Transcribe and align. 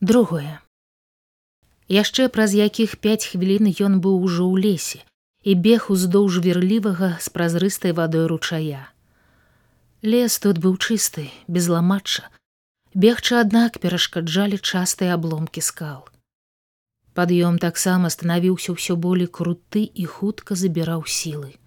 другое. 0.00 0.60
Яшчэ 1.88 2.28
праз 2.28 2.54
якіх 2.54 2.96
пяць 3.00 3.26
хвілін 3.32 3.72
ён 3.80 4.00
быў 4.04 4.20
ужо 4.28 4.44
ў 4.44 4.56
лесе 4.60 5.00
і 5.42 5.54
бег 5.54 5.90
уздоўж 5.90 6.38
верлівага 6.44 7.16
з 7.20 7.28
празрыстай 7.32 7.92
вадой 7.92 8.26
ручая. 8.26 8.92
Лес 10.02 10.38
тут 10.38 10.58
быў 10.58 10.76
чысты 10.76 11.30
без 11.48 11.68
ламачча 11.68 12.28
бегчы 12.94 13.38
аднак 13.40 13.78
перашкаджалі 13.82 14.58
частыя 14.58 15.14
абломкі 15.14 15.60
скал. 15.60 16.08
Пад'ём 17.14 17.58
таксама 17.58 18.10
станавіўся 18.14 18.74
ўсё 18.74 18.94
болей 18.94 19.26
круты 19.26 19.82
і 19.82 20.04
хутка 20.06 20.54
забіраў 20.54 21.02
сілы. 21.06 21.58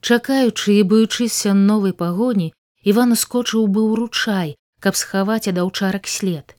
Чакаючы 0.00 0.80
і 0.80 0.82
баючыся 0.90 1.54
новай 1.54 1.92
пагоні 1.92 2.52
иван 2.82 3.12
ускочыў 3.16 3.68
быў 3.68 3.94
ручай 4.00 4.56
каб 4.80 4.96
схаваць 4.96 5.46
ад 5.52 5.60
аўчарак 5.62 6.08
след 6.08 6.56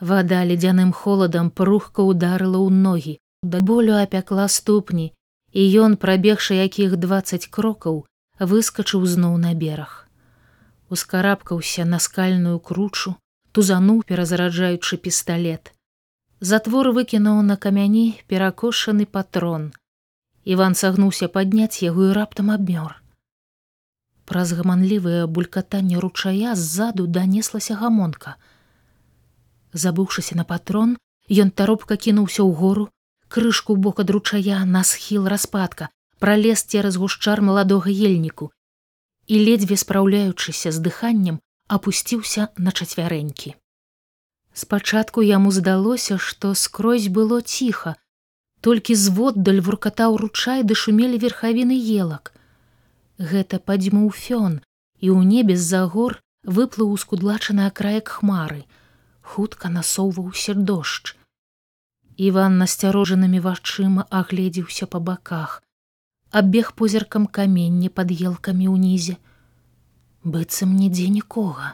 вода 0.00 0.42
ледзяным 0.44 0.92
холадам 0.92 1.50
прухка 1.50 2.00
ударыла 2.00 2.58
ў 2.58 2.70
ногі 2.86 3.14
да 3.42 3.60
болю 3.70 3.96
апякла 4.00 4.48
ступні 4.56 5.06
і 5.52 5.64
ён 5.84 5.96
прабегшы 6.04 6.58
якіх 6.58 6.96
двадцать 7.06 7.48
крокаў 7.56 8.04
выскачыў 8.52 9.06
зноў 9.14 9.40
на 9.46 9.54
бераг 9.54 9.96
ускарабкаўся 10.96 11.88
на 11.94 11.98
скальную 11.98 12.60
кручу 12.70 13.16
тузануў 13.52 14.04
перазараджаючы 14.12 15.00
пісталлет 15.08 15.74
затвор 16.40 16.92
выкінуў 16.94 17.42
на 17.42 17.56
камяні 17.56 18.06
перакошаны 18.28 19.06
патрон. 19.06 19.72
Иван 20.44 20.74
сагнуўся 20.78 21.28
падняць 21.28 21.82
яго 21.82 22.08
і 22.08 22.16
раптам 22.16 22.54
абмёр 22.54 22.94
праз 24.28 24.52
гаманлівае 24.52 25.26
булькатанне 25.26 26.00
ручая 26.04 26.54
ззаду 26.54 27.06
данеслася 27.06 27.74
гамонка. 27.80 28.36
Забыўшыся 29.72 30.36
на 30.36 30.44
патрон, 30.44 30.96
ён 31.28 31.50
таропка 31.50 31.96
кінуўся 31.96 32.42
ў 32.42 32.52
гору, 32.54 32.88
крышку 33.28 33.76
бок 33.76 34.00
ад 34.00 34.10
ручая 34.10 34.64
на 34.64 34.84
схіл 34.84 35.28
распадка, 35.28 35.90
пралез 36.18 36.62
цераз 36.62 36.96
гушчар 36.96 37.42
маладога 37.42 37.90
ельніку 37.90 38.50
і 39.28 39.38
ледзьве 39.44 39.76
спраўляючыся 39.76 40.72
з 40.72 40.80
дыханнем 40.80 41.36
апусціўся 41.68 42.48
на 42.56 42.72
чацвярэнькі. 42.72 43.54
Спачатку 44.56 45.20
яму 45.20 45.52
здалося, 45.52 46.16
што 46.16 46.54
скрозь 46.54 47.12
было 47.12 47.42
ціха, 47.42 47.94
толькі 48.60 48.94
зводдаль 48.94 49.60
вуркатаў 49.60 50.16
ручай 50.22 50.64
ды 50.64 50.74
шумелі 50.74 51.20
верхавіны 51.22 51.76
елак 51.76 52.32
гэта 53.18 53.58
падзьмуў 53.58 54.10
фён 54.14 54.58
і 55.02 55.06
ў 55.10 55.20
небе 55.26 55.54
з-за 55.58 55.84
гор 55.94 56.18
выплыў 56.58 56.90
ускудлачаны 56.96 57.66
акраек 57.66 58.08
хмары 58.18 58.64
хутка 59.30 59.70
насоўваўся 59.76 60.54
дождж. 60.70 61.14
Иван 62.28 62.58
насцярожанымі 62.62 63.40
вачыма 63.46 64.04
агледзеўся 64.20 64.90
па 64.94 65.00
баках 65.08 65.62
абег 66.30 66.72
позіркам 66.80 67.26
каменне 67.38 67.88
пад 67.88 68.12
елкамі 68.12 68.68
ўнізе. 68.74 69.16
Быццам 70.24 70.74
нідзе 70.76 71.08
нікога. 71.14 71.72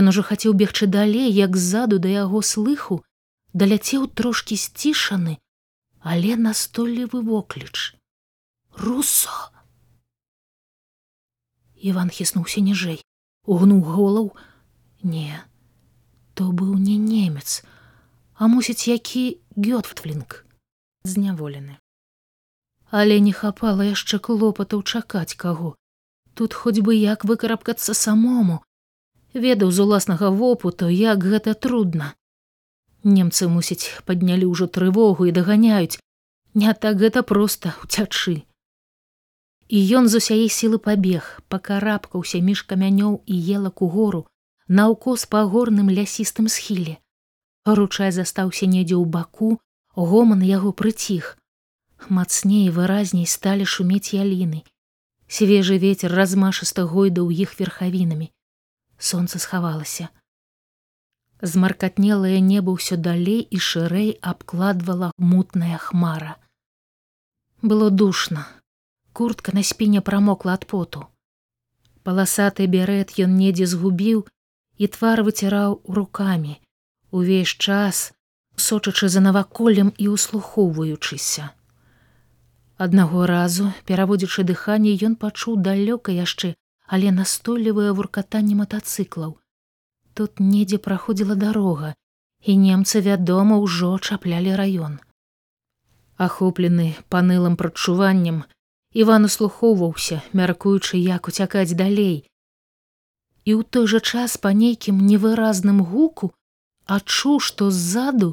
Ён 0.00 0.08
ужо 0.14 0.22
хацеў 0.24 0.56
бегчы 0.56 0.86
далей 0.86 1.28
як 1.28 1.56
ззаду 1.56 1.98
да 1.98 2.08
яго 2.08 2.40
слыху 2.54 3.02
даляцеў 3.52 4.06
трошкі 4.20 4.56
сцішаны 4.56 5.36
але 6.00 6.36
настойлівы 6.36 7.20
вокліч. 7.20 7.94
Русо 8.72 9.30
Іван 11.76 12.10
хіснуўся 12.12 12.60
ніжэй, 12.60 13.00
угнуў 13.44 13.80
голаў. 13.80 14.36
Не, 15.02 15.40
то 16.40 16.46
быў 16.56 16.76
не 16.80 16.96
немец, 16.96 17.60
а 18.32 18.48
мусіць, 18.48 18.88
які 18.88 19.24
гётфтлінг 19.60 20.36
зняволены. 21.04 21.76
Але 22.88 23.20
не 23.20 23.34
хапала 23.36 23.84
яшчэ 23.84 24.16
клопатаў 24.24 24.80
чакаць 24.80 25.36
каго. 25.36 25.76
Тут 26.32 26.56
хоць 26.56 26.80
бы 26.80 26.96
як 26.96 27.28
выкарабкацца 27.28 27.92
самому, 27.92 28.64
ведаў 29.36 29.68
з 29.68 29.84
уласнага 29.84 30.32
вопыту, 30.32 30.88
як 30.88 31.28
гэта 31.28 31.52
трудна. 31.52 32.16
Немцы, 33.04 33.52
мусіць, 33.52 33.92
паднялі 34.08 34.48
ўжо 34.48 34.64
трывогу 34.64 35.28
і 35.28 35.36
даганяюць, 35.36 36.00
не 36.54 36.72
так 36.72 36.96
гэта 37.04 37.20
проста 37.20 37.76
уцячы 37.84 38.48
і 39.70 39.78
ён 40.00 40.08
з 40.08 40.18
усяе 40.18 40.48
сілы 40.50 40.82
пабег 40.82 41.26
пакарабкаўся 41.52 42.40
між 42.42 42.66
камянёў 42.70 43.22
і 43.26 43.36
елак 43.54 43.82
у 43.86 43.88
гору 43.92 44.26
наўкос 44.70 45.26
па 45.26 45.42
горным 45.52 45.90
лясістым 45.90 46.46
схіле. 46.48 46.98
Ручай 47.66 48.14
застаўся 48.14 48.66
недзе 48.70 48.94
ў 48.94 49.04
баку 49.04 49.58
гоман 49.94 50.46
яго 50.46 50.72
прыціх. 50.72 51.36
Мацней 52.08 52.70
выразней 52.70 53.26
сталі 53.26 53.66
шумець 53.66 54.14
яліны. 54.14 54.62
Свежы 55.26 55.76
ветер 55.82 56.14
размашыста 56.14 56.86
гойдаў 56.86 57.34
іх 57.34 57.58
верхавінамі. 57.58 58.30
Солнце 58.98 59.42
схавалася. 59.42 60.08
Змаркатнелае 61.42 62.40
неба 62.40 62.72
ўсё 62.76 62.96
далей 62.96 63.42
і 63.42 63.58
шырэй 63.58 64.16
абкладвала 64.20 65.12
мутная 65.16 65.78
хмара. 65.78 66.36
Было 67.62 67.90
душно 67.90 68.46
куртка 69.12 69.52
на 69.54 69.62
спіне 69.62 70.00
прамокла 70.00 70.54
ад 70.54 70.66
поту. 70.66 71.06
Паласаты 72.02 72.66
берет 72.66 73.16
ён 73.20 73.36
недзе 73.36 73.66
згубіў 73.66 74.24
і 74.80 74.88
твар 74.88 75.20
выціраў 75.26 75.76
рукамі, 75.96 76.56
увесь 77.12 77.52
час, 77.68 78.12
сочачы 78.56 79.08
за 79.12 79.20
наваколлем 79.20 79.92
і 79.96 80.08
услухоўваючыся. 80.16 81.50
Аднаго 82.80 83.26
разу, 83.28 83.72
пераводзячы 83.84 84.44
дыханне, 84.50 84.96
ён 85.08 85.16
пачуў 85.20 85.60
далёка 85.68 86.16
яшчэ, 86.16 86.54
але 86.88 87.12
настойлівае 87.12 87.92
вуркатанне 87.98 88.56
матацыклаў. 88.60 89.36
Тут 90.14 90.40
недзе 90.40 90.78
праходзіла 90.86 91.36
дарога, 91.36 91.92
і 92.40 92.56
немцы, 92.56 93.04
вядома, 93.04 93.60
ўжо 93.60 93.98
чаплялі 93.98 94.56
раён. 94.56 94.96
Ахоплены 96.16 96.96
панылым 97.12 97.60
прачуваннем, 97.60 98.44
Іван 98.92 99.24
услухоўваўся, 99.28 100.22
мяркуючы, 100.32 100.98
як 100.98 101.28
уцякаць 101.28 101.76
далей. 101.78 102.29
І 103.50 103.54
ў 103.58 103.66
той 103.74 103.86
жа 103.90 103.98
час 103.98 104.36
па 104.46 104.54
нейкім 104.54 104.98
невыразным 105.10 105.82
гуку 105.92 106.30
адчуў, 106.96 107.38
што 107.46 107.70
ззаду 107.74 108.28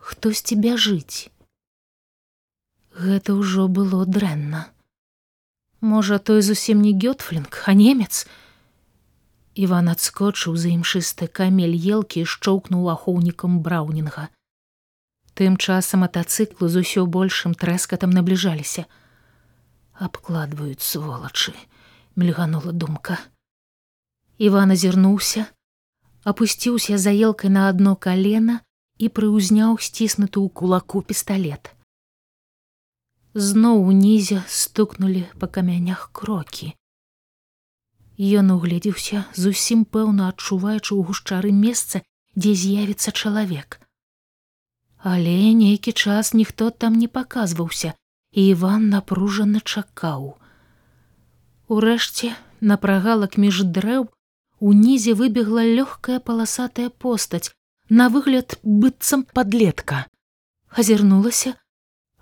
хтосьці 0.00 0.56
бяжыць. 0.64 1.28
Гэта 2.96 3.36
ўжо 3.36 3.68
было 3.68 4.04
дрэнна. 4.08 4.62
Можа, 5.92 6.16
той 6.30 6.40
зусім 6.46 6.80
не 6.86 6.92
гётфлінг, 7.04 7.52
а 7.66 7.74
немец. 7.76 8.24
Іван 9.52 9.92
адскочыў 9.92 10.56
за 10.56 10.72
імшысты 10.72 11.28
камель 11.28 11.76
елкі 11.76 12.24
і 12.24 12.30
шчоўкнуў 12.34 12.88
ахоўнікам 12.94 13.60
браўнінга. 13.66 14.28
Тым 15.36 15.56
часам 15.56 16.04
матацыклу 16.04 16.68
з 16.72 16.84
усё 16.86 17.04
большым 17.18 17.52
трэскатам 17.56 18.12
набліжаліся 18.16 18.88
абкладваюць 20.06 20.84
сволачы 20.84 21.52
мільганула 22.16 22.72
думка 22.72 23.18
иван 24.48 24.74
азірнуўся 24.76 25.46
опусціўся 26.32 26.98
за 27.04 27.14
елкай 27.28 27.54
на 27.56 27.68
одно 27.72 27.94
колено 28.06 28.58
і 28.98 29.08
прыўзняў 29.18 29.78
сціснуты 29.88 30.38
ў 30.42 30.48
кулаку 30.60 31.02
пісталлет 31.08 31.72
зноў 33.48 33.82
унізе 33.94 34.44
стукнули 34.60 35.26
па 35.42 35.50
камянях 35.58 36.06
крокі 36.20 36.72
ён 38.42 38.54
угледзеўся 38.54 39.24
зусім 39.34 39.84
пэўна 39.84 40.28
адчуваючы 40.32 40.90
ў 40.94 41.00
гушчары 41.10 41.52
месца 41.52 42.02
дзе 42.36 42.54
з'явіцца 42.54 43.12
чалавек. 43.12 43.80
Але 45.02 45.52
нейкі 45.58 45.92
час 45.92 46.32
ніхто 46.34 46.70
там 46.70 46.94
не 46.94 47.08
паказваўся 47.08 47.94
і 48.32 48.46
Іван 48.54 48.88
напружана 48.88 49.60
чакаў. 49.60 50.38
Урэшце 51.68 52.32
на 52.60 52.76
прагалак 52.76 53.36
між 53.36 53.64
дрэў 53.64 54.08
унізе 54.62 55.14
выбегла 55.18 55.66
лёгкая 55.66 56.18
паласатая 56.20 56.88
постаць 56.88 57.50
на 57.88 58.08
выгляд 58.08 58.58
быццам 58.62 59.26
подлетка. 59.26 60.06
Азірнулася 60.70 61.54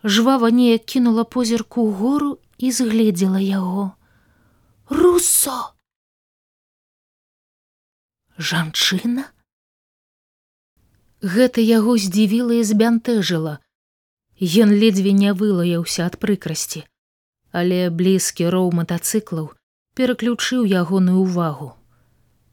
жвава 0.05 0.51
неяк 0.51 0.85
кінула 0.85 1.25
позірку 1.25 1.91
гору 1.93 2.39
і 2.59 2.73
згледзела 2.73 3.39
яго 3.39 3.93
руссо! 4.91 5.77
Жанчына 8.41 9.29
гэта 11.23 11.61
яго 11.61 11.97
здзівіла 12.01 12.59
і 12.59 12.65
збянтэжыла. 12.65 13.59
Ён 14.41 14.73
ледзьве 14.73 15.13
не 15.13 15.35
вылаяўся 15.37 16.09
ад 16.09 16.17
прыкрасці, 16.17 16.83
але 17.53 17.93
блізкі 17.93 18.49
роў 18.49 18.73
матацыклаў 18.73 19.53
пераключыў 19.95 20.65
ягоную 20.65 21.21
ўвагу. 21.21 21.77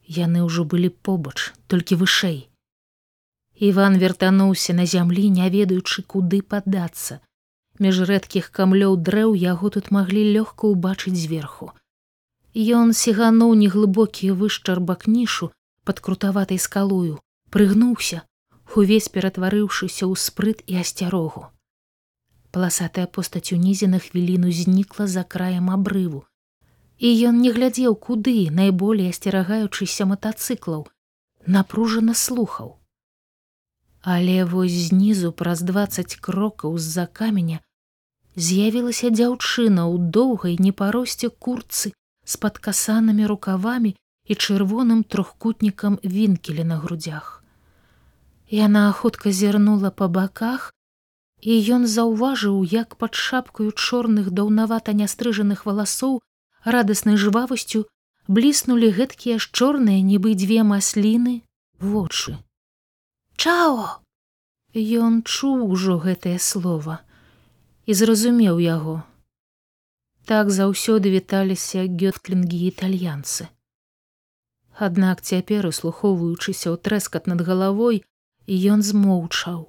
Яны 0.08 0.44
ўжо 0.48 0.64
былі 0.64 0.90
побач, 0.90 1.52
толькі 1.68 2.00
вышэй. 2.00 2.48
Іван 3.60 3.98
вяртануўся 3.98 4.74
на 4.74 4.86
зямлі, 4.86 5.30
не 5.30 5.50
ведаючы, 5.50 6.04
куды 6.04 6.42
падацца. 6.42 7.20
Між 7.80 8.00
рэдкіх 8.10 8.48
камлёў 8.56 8.96
дрэў 9.10 9.36
яго 9.36 9.70
тут 9.70 9.92
маглі 9.92 10.24
лёгка 10.38 10.72
ўбачыць 10.72 11.18
зверху. 11.18 11.74
Ён 12.54 12.94
сігануў 12.94 13.54
неглыбокі 13.54 14.32
вышчарбак 14.32 15.06
нішу 15.08 15.52
пад 15.84 16.00
крутаватай 16.00 16.58
скалою, 16.58 17.20
прыгнуўся, 17.50 18.24
увесь 18.76 19.10
ператварыўшыся 19.10 20.04
ў 20.08 20.14
спрыт 20.16 20.64
і 20.68 20.82
асцярогу. 20.84 21.48
Паласатая 22.52 23.08
постаць 23.08 23.52
унізе 23.54 23.88
на 23.92 24.00
хвіліну 24.00 24.52
знікла 24.52 25.08
за 25.08 25.24
краем 25.24 25.70
абрыву. 25.70 26.26
І 26.98 27.10
ён 27.30 27.42
не 27.46 27.52
глядзеў, 27.54 27.94
куды 27.96 28.50
найболей 28.50 29.14
асцерагаючыся 29.14 30.10
матацыклаў, 30.10 30.88
напружана 31.46 32.14
слухаў. 32.14 32.78
Але 34.02 34.46
вось 34.46 34.78
знізу 34.90 35.32
праз 35.32 35.62
двадцать 35.62 36.16
крокаў 36.16 36.78
з-за 36.78 37.06
каменя 37.06 37.62
з'явілася 38.36 39.10
дзяўчына 39.14 39.86
ў 39.86 40.10
доўгай 40.18 40.58
непаросце 40.58 41.30
курцы 41.30 41.94
з 42.26 42.34
падкасанымі 42.44 43.30
рукавамі 43.30 43.94
і 44.26 44.34
чырвоным 44.36 45.04
трохкутнікам 45.04 46.00
вінкелі 46.04 46.64
на 46.64 46.78
грудях. 46.78 47.44
Яна 48.50 48.92
хутка 48.92 49.32
зірнула 49.32 49.92
па 49.92 50.08
баках, 50.08 50.74
і 51.42 51.54
ён 51.78 51.86
заўважыў, 51.86 52.64
як 52.66 52.96
пад 52.96 53.14
шапкаю 53.14 53.72
чорных 53.72 54.32
даўнавата 54.32 54.94
нястрыжаных 54.94 55.66
валасоў 55.66 56.22
радаснай 56.64 57.18
жвавасцю 57.18 57.86
бліснулі 58.28 58.92
гэткія 58.92 59.38
ж 59.40 59.50
чорныя 59.52 60.02
нібы 60.02 60.36
дзве 60.36 60.64
масліны 60.64 61.42
вочы. 61.80 62.38
Чао! 63.38 64.02
Ён 64.78 65.22
чуў 65.24 65.64
ужо 65.74 65.98
гэтае 65.98 66.38
слово 66.38 67.00
і 67.86 67.94
зразумеў 67.94 68.60
яго. 68.60 69.04
Так 70.28 70.52
заўсёды 70.52 71.10
віталіся 71.14 71.88
гётклінгі 71.88 72.60
італьянцы. 72.68 73.48
Аднак 74.78 75.24
цяпер 75.24 75.66
услухоўваючыся 75.72 76.70
ў 76.70 76.78
трэскат 76.78 77.32
над 77.32 77.42
галавой, 77.48 78.04
ён 78.46 78.84
змоўчаў. 78.84 79.64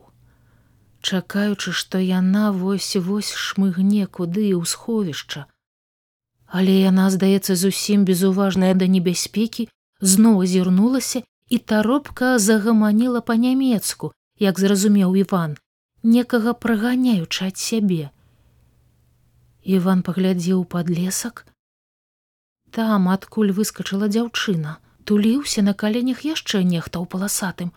Чакаючы, 1.00 1.72
што 1.72 2.02
яна 2.02 2.50
вось-вось 2.52 3.30
шмыгне 3.32 4.10
куды 4.10 4.50
і 4.50 4.54
ў 4.58 4.64
сховішча. 4.66 5.46
Але 6.48 6.74
яна, 6.80 7.10
здаецца, 7.12 7.56
зусім 7.56 8.04
безуважная 8.08 8.74
да 8.74 8.88
небяспекі, 8.88 9.68
зноў 10.00 10.42
азірнулася 10.44 11.22
і 11.48 11.58
таропка 11.58 12.38
загаманіла 12.38 13.20
па-нямецку, 13.20 14.12
як 14.38 14.60
зразумеў 14.60 15.16
Іван, 15.16 15.56
некага 16.02 16.54
праганяючы 16.54 17.52
ад 17.52 17.56
сябе. 17.60 18.10
Іван 19.64 20.02
паглядзеў 20.02 20.64
пад 20.64 20.88
лесак. 20.88 21.44
Там 22.70 23.08
адкуль 23.08 23.52
выскачыла 23.52 24.08
дзяўчына, 24.08 24.78
туліўся 25.04 25.64
на 25.66 25.74
каленях 25.74 26.24
яшчэ 26.24 26.62
нехта 26.64 27.00
ў 27.00 27.06
паласатым. 27.12 27.72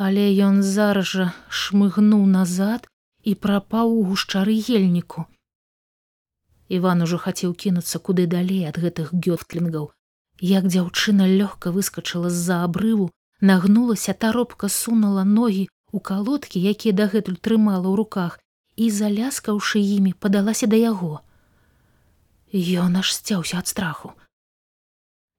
Але 0.00 0.24
ён 0.48 0.62
зараз 0.64 1.12
жа 1.12 1.26
шмыгнуў 1.48 2.24
назад 2.24 2.88
і 3.28 3.34
прапаў 3.36 3.92
у 3.92 4.02
гушчары 4.08 4.56
ельніку. 4.56 5.28
Іван 6.72 7.02
ужо 7.04 7.18
хацеў 7.24 7.52
кінуцца 7.64 7.98
куды 7.98 8.24
далей 8.26 8.64
ад 8.68 8.78
гэтых 8.80 9.12
гётклінгаў, 9.12 9.90
Як 10.42 10.64
дзяўчына 10.66 11.26
лёгка 11.30 11.70
выскочыла 11.70 12.30
з-за 12.30 12.64
абрыву, 12.66 13.10
нагнулася 13.40 14.12
таропка 14.12 14.68
сунула 14.68 15.22
ногі 15.24 15.68
у 15.92 16.00
калодкі, 16.00 16.58
якія 16.58 16.96
дагэтуль 17.00 17.38
трымала 17.38 17.86
ў 17.86 17.94
руках 18.00 18.40
і 18.76 18.90
заляскаўшы 18.90 19.78
імі 19.78 20.12
падалася 20.18 20.66
да 20.66 20.80
яго. 20.80 21.20
Ён 22.52 22.98
аж 23.02 23.14
сцяўся 23.14 23.62
ад 23.62 23.70
страху. 23.70 24.12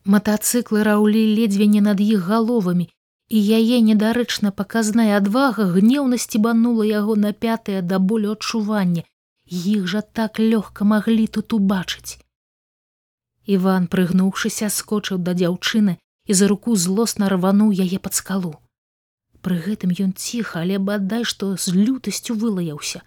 Матацыклы 0.05 0.83
раўлі 0.87 1.23
ледзьве 1.35 1.67
не 1.67 1.81
над 1.81 1.99
іх 1.99 2.23
галовамі, 2.29 2.87
і 3.29 3.37
яе 3.59 3.81
недарэчна 3.81 4.51
паказная 4.51 5.17
адвага 5.17 5.67
гнеўна 5.75 6.17
сцібанула 6.17 6.87
яго 6.87 7.15
на 7.15 7.33
пятае 7.33 7.81
да 7.81 7.99
болю 7.99 8.37
адчування. 8.37 9.03
Іх 9.53 9.85
жа 9.85 10.01
так 10.01 10.39
лёгка 10.41 10.81
маглі 10.81 11.27
тут 11.27 11.53
убачыць. 11.53 12.17
Іван, 13.45 13.85
прыгнуўшыся, 13.85 14.69
скочыў 14.73 15.19
да 15.21 15.35
дзяўчыны 15.37 15.99
і 16.25 16.33
за 16.39 16.47
руку 16.47 16.75
злосна 16.83 17.29
рвануў 17.29 17.69
яе 17.85 17.99
пад 17.99 18.17
скалу. 18.17 18.53
Пры 19.45 19.59
гэтым 19.65 19.93
ён 20.05 20.13
ціха, 20.13 20.63
але 20.63 20.79
бадай, 20.79 21.27
што 21.27 21.53
з 21.59 21.75
лютасцю 21.75 22.33
вылаяўся. 22.33 23.03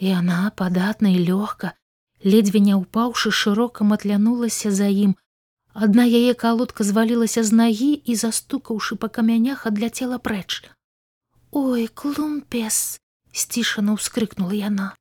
І 0.00 0.10
яна 0.16 0.50
падатна 0.56 1.12
і 1.14 1.22
лёгка, 1.28 1.76
ледзьве 2.24 2.64
не 2.64 2.74
ўпаўшы 2.80 3.30
шырока 3.30 3.84
матлянулася 3.84 4.72
за 4.72 4.88
ім. 4.88 5.14
Адна 5.74 6.08
яе 6.08 6.34
калодка 6.34 6.82
звалілася 6.88 7.44
з 7.44 7.60
нагі 7.62 7.92
і 7.94 8.18
застукаўшы 8.18 8.96
па 8.96 9.12
камянях 9.12 9.66
адляцела 9.70 10.18
прэч. 10.18 10.66
Ой, 11.52 11.86
клумпес! 11.86 12.98
сцішана 13.30 13.94
ўскрыкнула 14.00 14.54
яна. 14.58 14.94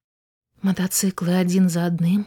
Матацыклы 0.64 1.36
адзін 1.44 1.68
за 1.68 1.88
адным, 1.92 2.24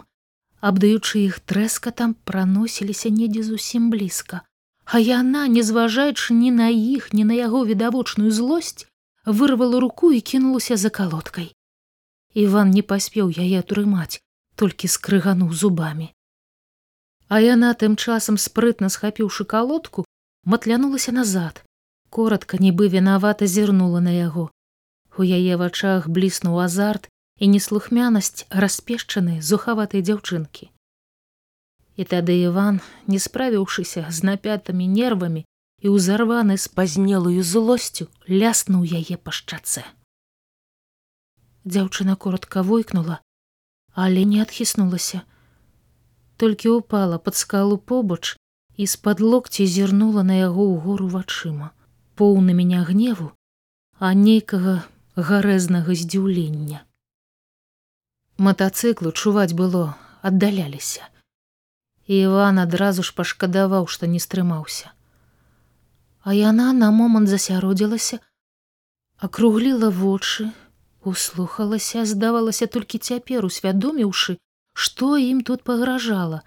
абдаючы 0.60 1.24
іх 1.24 1.40
трэскатам 1.40 2.12
праносіліся 2.28 3.08
недзе 3.08 3.42
зусім 3.46 3.88
блізка, 3.94 4.42
а 4.84 5.00
яна, 5.00 5.46
не 5.48 5.62
зважаючы 5.62 6.36
ні 6.36 6.50
на 6.58 6.68
іх, 6.68 7.12
ні 7.16 7.24
на 7.24 7.34
яго 7.34 7.64
відавочную 7.66 8.30
злосць, 8.30 8.86
вырвала 9.24 9.80
руку 9.80 10.12
і 10.12 10.20
кінулася 10.20 10.76
за 10.76 10.90
калодкай. 10.90 11.48
Іван 12.34 12.70
не 12.76 12.82
паспеў 12.82 13.32
яе 13.32 13.64
атрымаць, 13.64 14.20
толькі 14.54 14.92
скрыгануў 14.92 15.56
зубамі. 15.56 16.12
А 17.28 17.40
яна 17.40 17.72
тым 17.72 17.96
часам 17.96 18.36
спрытна 18.36 18.92
схапіўшы 18.92 19.48
калодку, 19.48 20.04
матлянулася 20.44 21.12
назад, 21.12 21.64
коротко 22.10 22.60
нібы 22.60 22.92
вінавата 22.92 23.46
зірнула 23.46 24.00
на 24.00 24.12
яго. 24.12 24.50
У 25.18 25.24
яе 25.24 25.56
вачах 25.56 26.08
бліснуў 26.12 26.60
азарт 26.60 27.08
і 27.38 27.48
неслухмянасць 27.52 28.46
распешчаны 28.50 29.42
зухаватай 29.42 30.02
дзяўчынкі. 30.02 30.70
І 31.96 32.04
тады 32.04 32.36
Іван, 32.44 32.80
не 33.06 33.18
справіўшыся 33.20 34.08
з 34.10 34.18
напятымі 34.28 34.88
нервамі 34.88 35.44
і 35.84 35.92
ўзарваны 35.92 36.56
спазнелую 36.56 37.42
злосцю, 37.42 38.08
ляснуў 38.28 38.84
яе 38.84 39.16
па 39.16 39.32
шчаце. 39.32 39.84
Дзяўчына 41.64 42.16
коротко 42.16 42.62
войкнула, 42.62 43.20
але 43.92 44.24
не 44.24 44.42
адхіснулася, 44.42 45.22
толькі 46.36 46.68
упала 46.80 47.18
пад 47.18 47.36
скалу 47.36 47.78
побач 47.78 48.36
і 48.76 48.86
з-пад 48.86 49.20
локці 49.20 49.66
зірнула 49.66 50.22
на 50.22 50.36
яго 50.40 50.68
ў 50.72 50.76
гору 50.84 51.08
вачыма, 51.08 51.72
поўнымі 52.14 52.64
не 52.64 52.80
гневу, 52.84 53.32
а 53.98 54.12
нейкага 54.12 54.84
гарэзнага 55.16 55.96
здзіўлення. 55.96 56.84
Матацыклу 58.38 59.12
чуваць 59.12 59.56
было, 59.56 59.96
аддаляліся. 60.20 61.08
Іван 62.06 62.58
адразу 62.60 63.02
ж 63.02 63.14
пашкадаваў, 63.16 63.86
што 63.88 64.04
не 64.06 64.20
стрымаўся. 64.20 64.92
А 66.20 66.34
яна 66.36 66.74
на 66.76 66.90
момант 66.92 67.32
засяродзілася, 67.32 68.18
акругліла 69.16 69.88
вочы, 69.88 70.52
услухалася, 71.00 72.04
здавалася 72.04 72.66
толькі 72.66 73.00
цяпер 73.00 73.46
усвядоміўшы, 73.48 74.36
што 74.74 75.16
ім 75.16 75.40
тут 75.40 75.64
пагражала. 75.64 76.42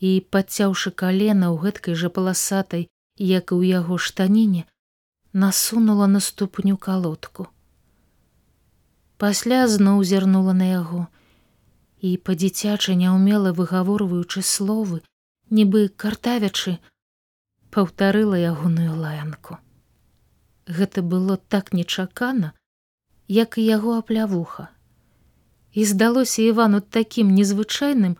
І 0.00 0.24
падцяўшы 0.32 0.94
калена 0.96 1.52
ў 1.52 1.60
гэткай 1.60 1.94
жа 1.94 2.08
паласатай, 2.08 2.88
як 3.20 3.52
і 3.52 3.60
ў 3.60 3.62
яго 3.84 4.00
штаніне, 4.00 4.64
насунула 5.32 6.08
на 6.08 6.24
ступню 6.24 6.80
калодку 6.80 7.52
пасля 9.18 9.66
зноў 9.68 10.02
зірнула 10.04 10.52
на 10.52 10.68
яго. 10.70 11.06
І 12.00 12.16
па-дзіцячы 12.28 12.94
няўмела 13.00 13.52
выгаворваючы 13.56 14.42
словы 14.42 15.00
нібы 15.50 15.88
картавячы 15.88 16.76
паўтарыла 17.70 18.36
ягоную 18.36 18.94
лаянку. 18.96 19.58
Гэта 20.66 21.02
было 21.02 21.36
так 21.36 21.72
нечакана 21.72 22.52
як 23.28 23.58
і 23.58 23.64
яго 23.64 23.98
аплявуха. 23.98 24.68
І 25.72 25.84
здалося 25.84 26.42
івану 26.42 26.80
такім 26.80 27.34
незвычайным 27.34 28.16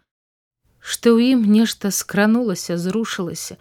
што 0.86 1.18
ў 1.18 1.34
ім 1.34 1.40
нешта 1.50 1.90
скранулася 1.90 2.78
зрушылася. 2.78 3.56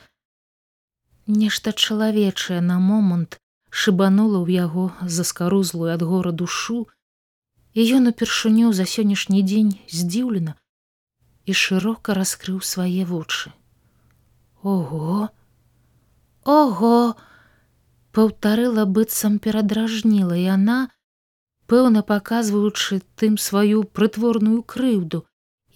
Нешта 1.25 1.71
чалавечае 1.73 2.61
на 2.61 2.77
момант 2.77 3.39
шыбанула 3.83 4.41
ў 4.45 4.61
яго 4.61 4.85
заскарузлую 5.01 5.89
ад 5.93 6.05
гора 6.05 6.33
душу 6.41 6.85
і 7.75 7.85
ён 7.99 8.07
упершыню 8.11 8.71
за 8.75 8.87
сённяшні 8.87 9.43
дзень 9.43 9.75
здзіўлена 9.91 10.55
і 11.45 11.55
шырока 11.61 12.15
раскрыў 12.17 12.63
свае 12.63 13.03
вочы 13.11 13.51
ого! 14.63 15.29
Ого 16.45 17.15
паўтарыла 18.15 18.85
быццам 18.97 19.37
перадражніла 19.43 20.39
яна 20.39 20.79
пэўна 21.71 22.05
паказваючы 22.11 23.01
тым 23.21 23.37
сваю 23.45 23.83
прытворную 23.99 24.63
крыўду 24.73 25.25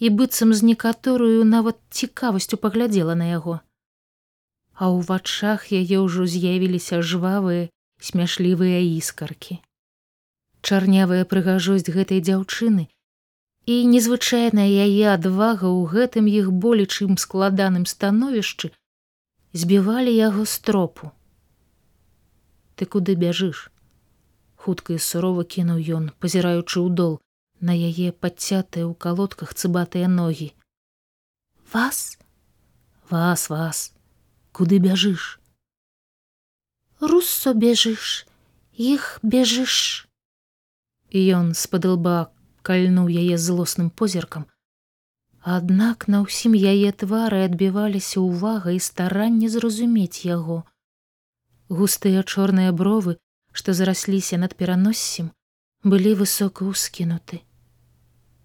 і 0.00 0.10
быццам 0.20 0.54
з 0.56 0.70
некаторую 0.72 1.44
нават 1.54 1.82
цікавасцю 1.90 2.56
паглядзела 2.64 3.18
на 3.22 3.32
яго 3.36 3.60
а 4.80 4.88
ў 4.88 5.04
вачах 5.10 5.68
яе 5.76 6.00
ўжо 6.06 6.24
з'явіліся 6.34 7.02
жвавыя 7.14 7.68
смяшлівыя 8.10 8.80
іскаркі 8.86 9.60
чарнявая 10.62 11.24
прыгажосць 11.24 11.88
гэтай 11.88 12.20
дзяўчыны. 12.24 12.88
І 13.66 13.74
незвычайная 13.92 14.66
яе 14.66 15.06
адвага 15.14 15.68
ў 15.68 15.80
гэтым 15.94 16.26
іх 16.26 16.52
болечым 16.64 17.16
складаным 17.16 17.84
становішчы 17.86 18.72
збівалі 19.52 20.12
яго 20.14 20.46
стропу 20.46 21.10
ты 22.80 22.86
куды 22.86 23.14
бяжыш 23.22 23.68
хутка 24.64 24.94
і 24.96 25.02
сурова 25.06 25.44
кінуў 25.54 25.80
ён 25.96 26.04
пазіраючы 26.24 26.76
ў 26.80 26.88
дол 27.00 27.14
на 27.60 27.76
яе 27.76 28.12
падцятыя 28.12 28.88
ў 28.88 28.96
калодках 28.96 29.52
цыбатыя 29.52 30.08
ногі. 30.08 30.52
Вас? 31.72 32.16
Вас 33.10 33.48
вас. 33.52 33.92
Куды 34.52 34.78
бяжыш? 34.78 35.38
Руссо 37.00 37.52
бежыш 37.52 38.24
іх 38.76 39.20
бежыш 39.22 40.08
ён 41.14 41.54
з-пад 41.54 41.84
лба 41.84 42.30
кальнуў 42.62 43.08
яе 43.08 43.38
злосным 43.38 43.90
позіркам. 43.90 44.46
Аднак 45.40 46.06
на 46.08 46.20
ўсім 46.22 46.54
яе 46.54 46.92
твары 46.92 47.44
адбіваліся 47.48 48.20
ўвага 48.20 48.76
і 48.76 48.80
старанне 48.80 49.48
зразумець 49.48 50.24
яго. 50.24 50.64
Густыя 51.68 52.22
чорныя 52.22 52.72
бровы 52.72 53.16
што 53.52 53.72
зарасліся 53.74 54.38
над 54.38 54.54
пераноссем 54.54 55.32
былі 55.82 56.14
высока 56.14 56.68
ўскінуты. 56.68 57.42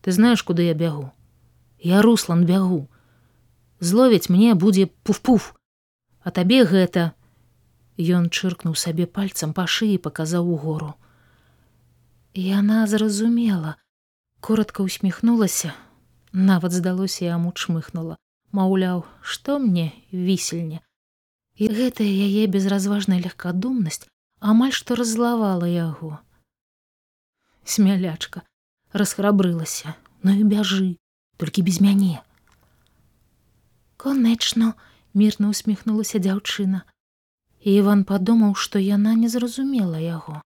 Ты 0.02 0.12
знаешь 0.12 0.42
куды 0.42 0.66
я 0.72 0.74
бягу? 0.74 1.12
Я 1.80 2.02
руслан 2.02 2.46
бягу. 2.46 2.88
Зловіць 3.80 4.30
мне 4.30 4.56
будзе 4.56 4.90
пуф-пуф 5.04 5.54
а 6.26 6.32
табе 6.34 6.66
гэта 6.66 7.14
ён 8.02 8.30
чыркнуў 8.34 8.76
сабе 8.84 9.06
пальцам 9.18 9.54
па 9.58 9.66
шыі 9.70 10.02
паказаў 10.06 10.50
угору 10.58 10.94
яна 12.36 12.88
зразумела. 12.88 13.76
Коротко 14.40 14.84
усміхнулася 14.84 15.74
нават 16.36 16.76
здалося 16.76 17.26
яму 17.26 17.56
чмыхнула 17.56 18.18
маўляў 18.52 19.04
што 19.24 19.56
мне 19.64 19.86
вісельня 20.12 20.84
і 21.56 21.70
гэтая 21.72 22.12
яе 22.28 22.44
безразважная 22.52 23.20
легкадумнасць 23.24 24.04
амаль 24.54 24.76
што 24.76 25.00
раззлавала 25.00 25.70
яго. 25.72 26.20
Смялячка 27.64 28.44
расхрабрылася 28.92 29.96
ну 30.22 30.36
і 30.36 30.44
бяжы 30.44 31.00
толькі 31.40 31.64
без 31.64 31.80
мяне. 31.80 32.20
Конечна 33.96 34.74
мірна 35.16 35.56
усміхнулася 35.56 36.20
дзяўчына 36.20 36.84
і 37.64 37.80
иван 37.80 38.04
падумаў 38.04 38.60
што 38.60 38.84
яна 38.84 39.16
не 39.16 39.32
зразумела 39.32 40.04
яго 40.04 40.44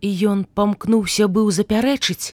і 0.00 0.10
ён 0.32 0.44
памкнуўся 0.58 1.28
быў 1.28 1.50
запярэчыць. 1.50 2.32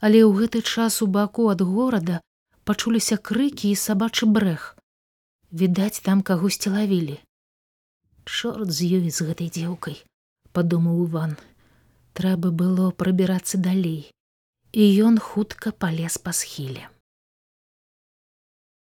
Але 0.00 0.24
ў 0.24 0.30
гэты 0.42 0.62
час 0.62 1.00
у 1.04 1.06
баку 1.06 1.48
ад 1.52 1.60
горада 1.60 2.20
пачуліся 2.64 3.16
крыкі 3.16 3.70
і 3.70 3.80
сабачы 3.86 4.26
брэх. 4.26 4.76
Відаць 5.50 6.00
там 6.00 6.22
кагосьці 6.22 6.70
лавілі. 6.76 7.18
Чорт 8.24 8.70
з 8.70 8.86
ёй 9.00 9.10
з 9.10 9.26
гэтай 9.26 9.50
дзеўкай 9.50 10.00
падумаў 10.52 11.02
иван 11.06 11.34
трэба 12.18 12.50
было 12.62 12.90
прабірацца 13.02 13.58
далей 13.66 14.10
і 14.72 14.86
ён 15.08 15.18
хутка 15.26 15.72
палез 15.84 16.18
па 16.24 16.34
схіле 16.40 16.88